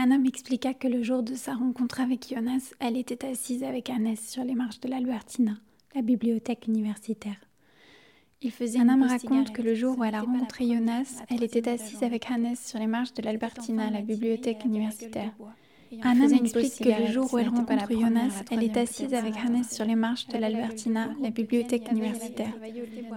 [0.00, 4.20] Anna m'expliqua que le jour de sa rencontre avec Jonas, elle était assise avec Annès
[4.20, 5.56] sur les marches de l'Albertina,
[5.92, 7.34] la bibliothèque universitaire.
[8.40, 11.68] Il faisait Anna me raconte que le jour où elle a rencontré Jonas, elle était
[11.68, 15.32] assise avec Annès sur les marches de l'Albertina, la bibliothèque universitaire.
[16.02, 19.84] Anna m'explique que le jour où elle rencontre Jonas, elle est assise avec Hannes sur
[19.84, 22.52] les marches de l'Albertina, la bibliothèque universitaire.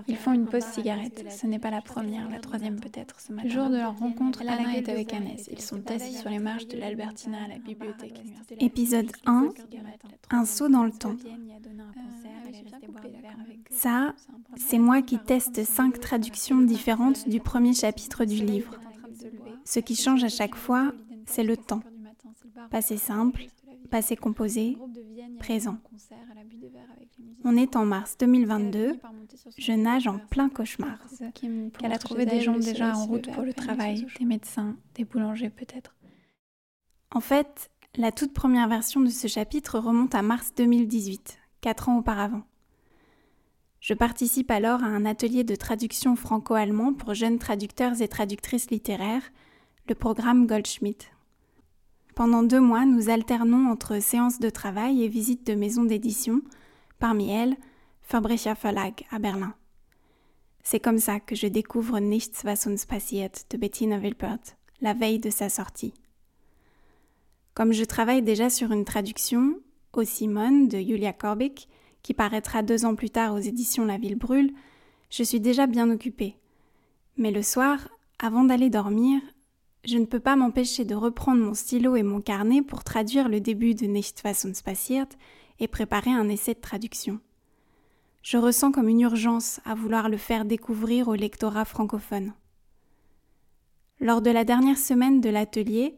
[0.07, 1.25] Ils font une pause cigarette.
[1.29, 3.47] Ce n'est pas la première, la troisième peut-être ce matin.
[3.47, 5.35] Le jour de leur rencontre, Anna est avec Hannes.
[5.51, 8.57] Ils sont assis sur les marches de l'Albertina, la bibliothèque universitaire.
[8.59, 9.49] Épisode 1
[10.31, 11.15] Un saut dans le temps.
[13.69, 14.13] Ça,
[14.55, 18.75] c'est moi qui teste cinq traductions différentes du premier chapitre du livre.
[19.63, 20.91] Ce qui change à chaque fois,
[21.25, 21.81] c'est le temps.
[22.69, 23.45] Passé simple,
[23.89, 24.77] passé composé,
[25.39, 25.77] présent.
[27.43, 28.99] On est en mars 2022.
[29.57, 30.99] Je nage en plein cauchemar.
[31.79, 35.49] Qu'elle a trouvé des gens déjà en route pour le travail, des médecins, des boulangers
[35.49, 35.95] peut-être.
[37.11, 41.97] En fait, la toute première version de ce chapitre remonte à mars 2018, quatre ans
[41.97, 42.43] auparavant.
[43.81, 49.23] Je participe alors à un atelier de traduction franco-allemand pour jeunes traducteurs et traductrices littéraires,
[49.89, 51.07] le programme Goldschmidt.
[52.21, 56.43] Pendant deux mois, nous alternons entre séances de travail et visites de maisons d'édition,
[56.99, 57.57] parmi elles
[58.03, 59.55] Fabricia Verlag à Berlin.
[60.61, 64.37] C'est comme ça que je découvre Nichts was uns passiert de Bettina Wilpert,
[64.81, 65.95] la veille de sa sortie.
[67.55, 69.55] Comme je travaille déjà sur une traduction,
[69.93, 71.67] Au Simone de Julia Korbik,
[72.03, 74.53] qui paraîtra deux ans plus tard aux éditions La Ville Brûle,
[75.09, 76.35] je suis déjà bien occupée.
[77.17, 77.79] Mais le soir,
[78.19, 79.21] avant d'aller dormir,
[79.83, 83.39] je ne peux pas m'empêcher de reprendre mon stylo et mon carnet pour traduire le
[83.39, 85.07] début de Nicht was passiert
[85.59, 87.19] et préparer un essai de traduction.
[88.21, 92.33] Je ressens comme une urgence à vouloir le faire découvrir au lectorat francophone.
[93.99, 95.95] Lors de la dernière semaine de l'atelier,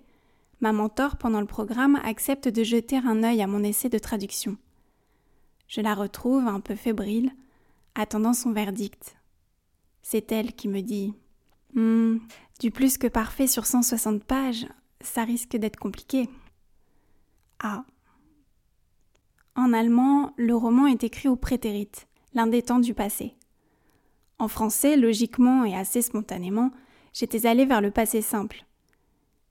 [0.62, 4.58] ma mentor pendant le programme accepte de jeter un œil à mon essai de traduction.
[5.68, 7.32] Je la retrouve un peu fébrile,
[7.96, 9.18] attendant son verdict.
[10.02, 11.14] C'est elle qui me dit
[11.74, 12.18] hmm,
[12.60, 14.68] du plus que parfait sur 160 pages,
[15.02, 16.30] ça risque d'être compliqué.
[17.60, 17.86] Ah.
[19.56, 23.36] En allemand, le roman est écrit au prétérite, l'un des temps du passé.
[24.40, 26.72] En français, logiquement et assez spontanément,
[27.14, 28.66] j'étais allée vers le passé simple.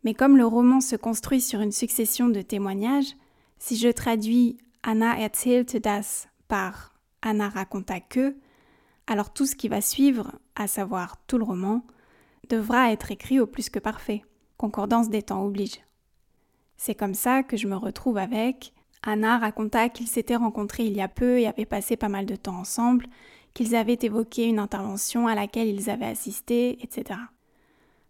[0.04, 3.14] Mais comme le roman se construit sur une succession de témoignages,
[3.58, 6.92] si je traduis Anna erzählte das par
[7.22, 8.36] Anna raconta que,
[9.06, 11.86] alors tout ce qui va suivre, à savoir tout le roman,
[12.48, 14.22] devra être écrit au plus que parfait.
[14.56, 15.80] Concordance des temps oblige.
[16.76, 18.72] C'est comme ça que je me retrouve avec
[19.02, 22.36] Anna raconta qu'ils s'étaient rencontrés il y a peu et avaient passé pas mal de
[22.36, 23.06] temps ensemble,
[23.52, 27.18] qu'ils avaient évoqué une intervention à laquelle ils avaient assisté, etc.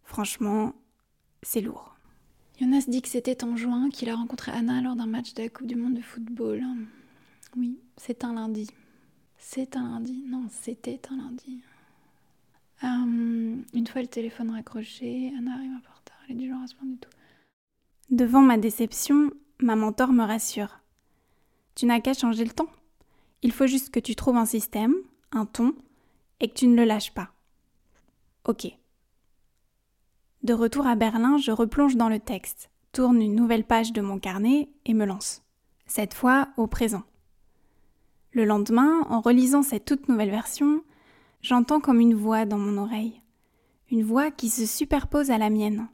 [0.04, 0.74] Franchement,
[1.42, 1.96] c'est lourd.
[2.60, 5.48] Jonas dit que c'était en juin qu'il a rencontré Anna lors d'un match de la
[5.48, 6.62] Coupe du Monde de football.
[7.56, 8.68] Oui, c'est un lundi.
[9.38, 10.22] C'est un lundi.
[10.28, 11.62] Non, c'était un lundi.
[12.84, 16.02] Euh, une fois le téléphone raccroché, Anna arrive un peu en.
[16.28, 17.10] Elle est du genre à se du tout.
[18.10, 20.80] Devant ma déception, ma mentor me rassure.
[21.74, 22.68] Tu n'as qu'à changer le temps.
[23.42, 24.94] Il faut juste que tu trouves un système,
[25.32, 25.74] un ton,
[26.40, 27.30] et que tu ne le lâches pas.
[28.46, 28.66] Ok.
[30.42, 34.18] De retour à Berlin, je replonge dans le texte, tourne une nouvelle page de mon
[34.18, 35.42] carnet et me lance.
[35.86, 37.02] Cette fois au présent.
[38.32, 40.82] Le lendemain, en relisant cette toute nouvelle version,
[41.42, 43.20] j'entends comme une voix dans mon oreille,
[43.90, 45.88] une voix qui se superpose à la mienne.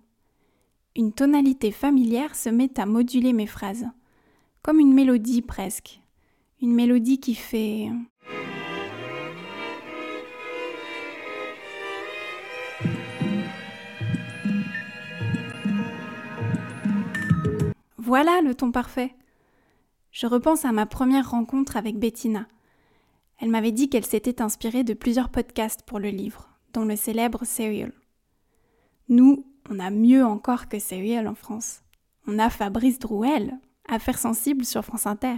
[0.94, 3.86] Une tonalité familière se met à moduler mes phrases,
[4.62, 6.00] comme une mélodie presque,
[6.60, 7.88] une mélodie qui fait...
[17.96, 19.14] Voilà le ton parfait.
[20.12, 22.46] Je repense à ma première rencontre avec Bettina.
[23.38, 27.44] Elle m'avait dit qu'elle s'était inspirée de plusieurs podcasts pour le livre, dont le célèbre
[27.44, 27.92] Serial.
[29.08, 31.82] Nous, on a mieux encore que Serial en France.
[32.26, 33.58] On a Fabrice Drouel,
[33.88, 35.36] Affaires sensibles sur France Inter.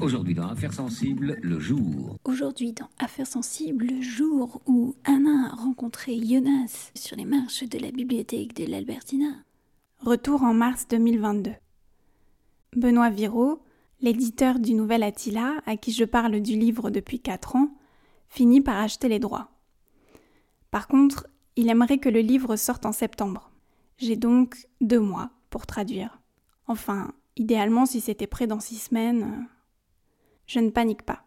[0.00, 2.16] Aujourd'hui dans Affaires sensibles, le jour.
[2.24, 7.78] Aujourd'hui dans Affaires sensibles, le jour où Anna a rencontré Jonas sur les marches de
[7.78, 9.44] la bibliothèque de l'Albertina.
[10.00, 11.52] Retour en mars 2022.
[12.76, 13.62] Benoît Viraud,
[14.04, 17.70] l'éditeur du Nouvel Attila, à qui je parle du livre depuis quatre ans,
[18.28, 19.48] finit par acheter les droits.
[20.70, 23.50] Par contre, il aimerait que le livre sorte en septembre.
[23.96, 26.20] J'ai donc deux mois pour traduire.
[26.66, 29.22] Enfin, idéalement si c'était prêt dans six semaines.
[29.22, 29.42] Euh,
[30.46, 31.24] je ne panique pas.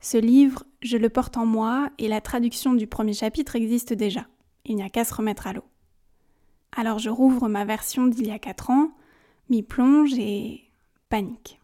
[0.00, 4.26] Ce livre, je le porte en moi et la traduction du premier chapitre existe déjà.
[4.64, 5.64] Il n'y a qu'à se remettre à l'eau.
[6.72, 8.92] Alors je rouvre ma version d'il y a 4 ans,
[9.50, 10.62] m'y plonge et
[11.10, 11.59] panique.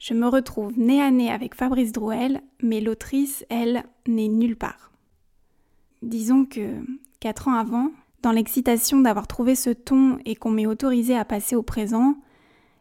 [0.00, 4.92] Je me retrouve nez à nez avec Fabrice Drouel, mais l'autrice, elle, n'est nulle part.
[6.00, 6.76] Disons que,
[7.20, 7.92] quatre ans avant,
[8.22, 12.16] dans l'excitation d'avoir trouvé ce ton et qu'on m'ait autorisé à passer au présent,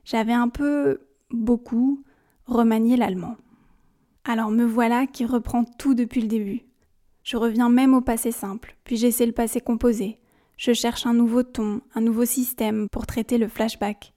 [0.06, 2.02] j'avais un peu, beaucoup,
[2.46, 3.36] remanié l'allemand.
[4.24, 6.62] Alors me voilà qui reprend tout depuis le début.
[7.24, 10.20] Je reviens même au passé simple, puis j'essaie le passé composé.
[10.56, 14.14] Je cherche un nouveau ton, un nouveau système pour traiter le flashback.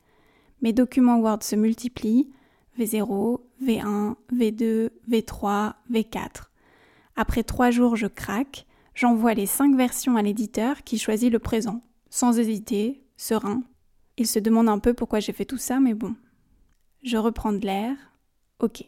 [0.61, 2.31] Mes documents Word se multiplient,
[2.79, 6.29] V0, V1, V2, V3, V4.
[7.17, 11.83] Après trois jours, je craque, j'envoie les cinq versions à l'éditeur qui choisit le présent,
[12.11, 13.63] sans hésiter, serein.
[14.17, 16.15] Il se demande un peu pourquoi j'ai fait tout ça, mais bon.
[17.03, 17.97] Je reprends de l'air.
[18.61, 18.85] Ok,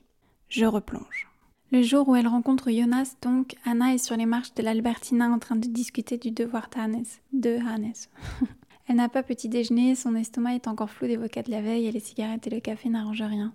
[0.49, 1.29] je replonge.
[1.73, 5.39] Le jour où elle rencontre Jonas, donc, Anna est sur les marches de l'Albertina en
[5.39, 7.05] train de discuter du devoir Hannes.
[7.33, 7.95] De Hannes.
[8.87, 11.93] elle n'a pas petit déjeuner, son estomac est encore flou des de la veille et
[11.93, 13.55] les cigarettes et le café n'arrangent rien.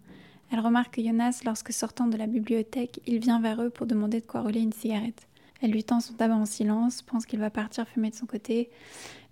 [0.52, 4.22] Elle remarque que Jonas, lorsque sortant de la bibliothèque, il vient vers eux pour demander
[4.22, 5.28] de quoi rouler une cigarette.
[5.62, 8.70] Elle lui tend son tabac en silence, pense qu'il va partir fumer de son côté,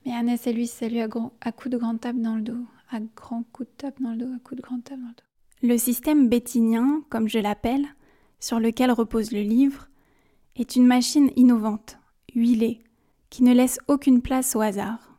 [0.06, 1.02] mais Annès et lui saluent
[1.42, 2.66] à, coups de grande table dans le dos.
[2.92, 5.14] À grands coups de tape dans le dos, à coups de grande table dans le
[5.14, 5.24] dos.
[5.64, 7.86] Le système bétinien, comme je l'appelle,
[8.40, 9.88] sur lequel repose le livre,
[10.56, 11.98] est une machine innovante,
[12.36, 12.84] huilée,
[13.30, 15.17] qui ne laisse aucune place au hasard.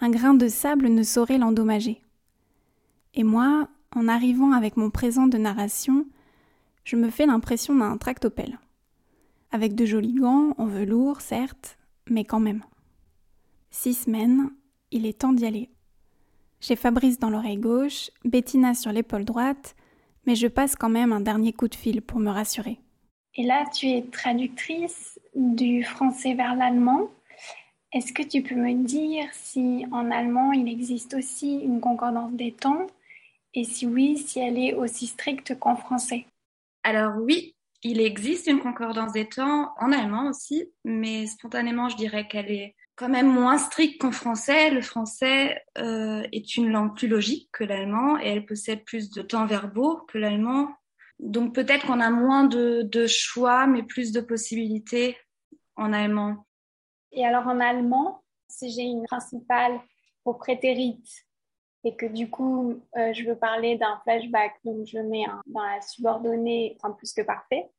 [0.00, 2.02] Un grain de sable ne saurait l'endommager.
[3.14, 6.06] Et moi, en arrivant avec mon présent de narration,
[6.84, 8.58] je me fais l'impression d'un tractopelle.
[9.50, 11.76] Avec de jolis gants, en velours, certes,
[12.08, 12.62] mais quand même.
[13.70, 14.50] Six semaines,
[14.90, 15.70] il est temps d'y aller.
[16.60, 19.76] J'ai Fabrice dans l'oreille gauche, Bettina sur l'épaule droite,
[20.26, 22.78] mais je passe quand même un dernier coup de fil pour me rassurer.
[23.34, 27.10] Et là, tu es traductrice du français vers l'allemand.
[27.92, 32.52] Est-ce que tu peux me dire si en allemand il existe aussi une concordance des
[32.52, 32.86] temps?
[33.52, 36.26] Et si oui, si elle est aussi stricte qu'en français?
[36.84, 42.28] Alors oui, il existe une concordance des temps en allemand aussi, mais spontanément, je dirais
[42.28, 44.70] qu'elle est quand même moins stricte qu'en français.
[44.70, 49.22] Le français euh, est une langue plus logique que l'allemand et elle possède plus de
[49.22, 50.68] temps verbaux que l'allemand.
[51.18, 55.16] Donc peut-être qu'on a moins de, de choix, mais plus de possibilités
[55.74, 56.46] en allemand.
[57.12, 59.80] Et alors en allemand, si j'ai une principale
[60.24, 61.08] au prétérite
[61.84, 65.62] et que du coup, euh, je veux parler d'un flashback, donc je mets un, dans
[65.62, 67.70] la subordonnée, enfin plus que parfait.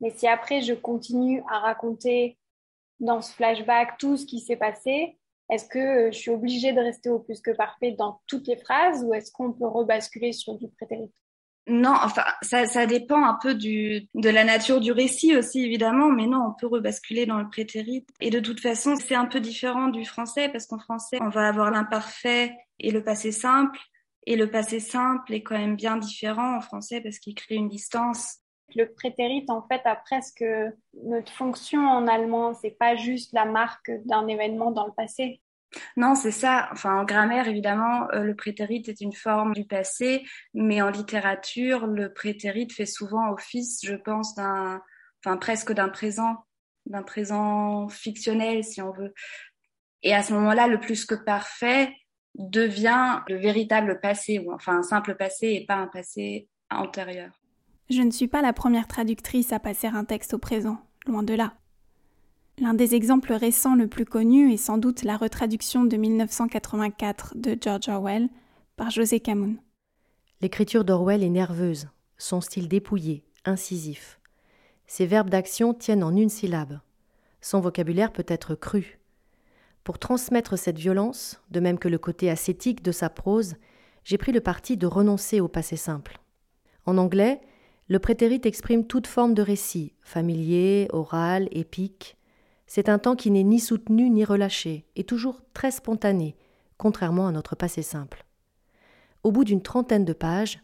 [0.00, 2.38] Mais si après je continue à raconter
[2.98, 5.18] dans ce flashback tout ce qui s'est passé,
[5.50, 8.56] est-ce que euh, je suis obligée de rester au plus que parfait dans toutes les
[8.56, 11.12] phrases ou est-ce qu'on peut rebasculer sur du prétérit
[11.68, 16.10] non, enfin, ça, ça, dépend un peu du, de la nature du récit aussi, évidemment,
[16.10, 18.04] mais non, on peut rebasculer dans le prétérit.
[18.20, 21.46] Et de toute façon, c'est un peu différent du français, parce qu'en français, on va
[21.46, 23.78] avoir l'imparfait et le passé simple.
[24.26, 27.68] Et le passé simple est quand même bien différent en français, parce qu'il crée une
[27.68, 28.38] distance.
[28.74, 30.44] Le prétérit, en fait, a presque
[31.04, 32.54] notre fonction en allemand.
[32.54, 35.40] C'est pas juste la marque d'un événement dans le passé.
[35.96, 36.68] Non, c'est ça.
[36.72, 40.24] Enfin, en grammaire, évidemment, euh, le prétérit est une forme du passé,
[40.54, 44.80] mais en littérature, le prétérit fait souvent office, je pense, d'un,
[45.24, 46.44] enfin, presque d'un présent,
[46.86, 49.14] d'un présent fictionnel, si on veut.
[50.02, 51.94] Et à ce moment-là, le plus que parfait
[52.34, 57.30] devient le véritable passé, ou enfin un simple passé et pas un passé antérieur.
[57.90, 61.34] Je ne suis pas la première traductrice à passer un texte au présent, loin de
[61.34, 61.54] là.
[62.58, 67.56] L'un des exemples récents le plus connu est sans doute la retraduction de 1984 de
[67.58, 68.28] George Orwell
[68.76, 69.56] par José Camoun.
[70.42, 74.20] L'écriture d'Orwell est nerveuse, son style dépouillé, incisif.
[74.86, 76.80] Ses verbes d'action tiennent en une syllabe.
[77.40, 78.98] Son vocabulaire peut être cru.
[79.82, 83.56] Pour transmettre cette violence, de même que le côté ascétique de sa prose,
[84.04, 86.20] j'ai pris le parti de renoncer au passé simple.
[86.84, 87.40] En anglais,
[87.88, 92.16] le prétérit exprime toute forme de récit, familier, oral, épique,
[92.66, 96.36] c'est un temps qui n'est ni soutenu ni relâché, et toujours très spontané,
[96.78, 98.24] contrairement à notre passé simple.
[99.22, 100.60] Au bout d'une trentaine de pages,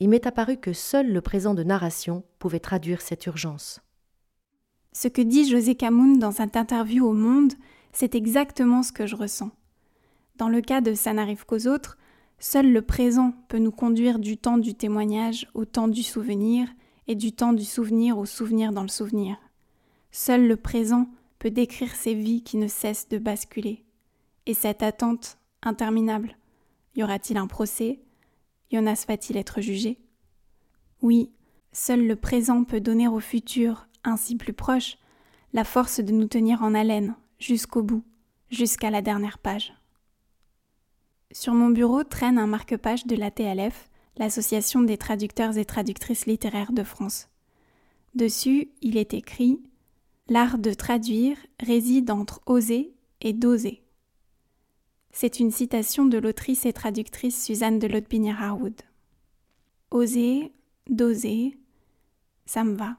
[0.00, 3.80] il m'est apparu que seul le présent de narration pouvait traduire cette urgence.
[4.92, 7.52] Ce que dit José Camoun dans cette interview au Monde,
[7.92, 9.50] c'est exactement ce que je ressens.
[10.36, 11.98] Dans le cas de Ça n'arrive qu'aux autres,
[12.38, 16.68] seul le présent peut nous conduire du temps du témoignage au temps du souvenir
[17.06, 19.36] et du temps du souvenir au souvenir dans le souvenir.
[20.10, 21.08] Seul le présent
[21.42, 23.84] peut décrire ces vies qui ne cessent de basculer.
[24.46, 26.36] Et cette attente interminable.
[26.94, 27.98] Y aura-t-il un procès?
[28.70, 29.98] Jonas va-t-il être jugé?
[31.00, 31.32] Oui,
[31.72, 34.98] seul le présent peut donner au futur, ainsi plus proche,
[35.52, 38.04] la force de nous tenir en haleine jusqu'au bout,
[38.48, 39.74] jusqu'à la dernière page.
[41.32, 46.84] Sur mon bureau traîne un marque-page de l'ATLF, l'Association des traducteurs et traductrices littéraires de
[46.84, 47.30] France.
[48.14, 49.60] Dessus, il est écrit
[50.32, 53.82] L'art de traduire réside entre oser et doser.
[55.10, 58.80] C'est une citation de l'autrice et traductrice Suzanne de Lotbinière Harwood.
[59.90, 60.50] Oser,
[60.88, 61.58] doser,
[62.46, 62.96] ça me va.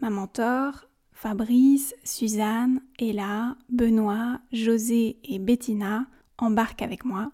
[0.00, 7.30] Ma mentor, Fabrice, Suzanne, Ella, Benoît, José et Bettina embarquent avec moi.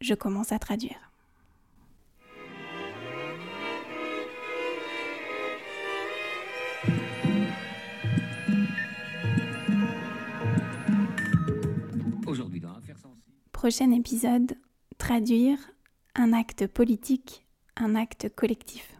[0.00, 1.11] Je commence à traduire.
[13.62, 14.56] Prochain épisode,
[14.98, 15.56] traduire
[16.16, 18.91] un acte politique, un acte collectif.